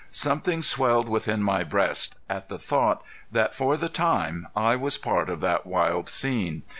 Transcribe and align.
Something 0.09 0.63
swelled 0.63 1.07
within 1.07 1.43
my 1.43 1.63
breast 1.63 2.15
at 2.27 2.49
the 2.49 2.57
thought 2.57 3.03
that 3.31 3.53
for 3.53 3.77
the 3.77 3.87
time 3.87 4.47
I 4.55 4.75
was 4.75 4.97
part 4.97 5.29
of 5.29 5.41
that 5.41 5.67
wild 5.67 6.09
scene. 6.09 6.63